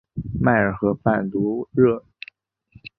[0.41, 2.03] 迈尔河畔卢热。